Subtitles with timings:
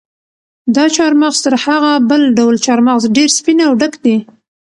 [0.75, 4.17] دا چهارمغز تر هغه بل ډول چهارمغز ډېر سپین او ډک دي.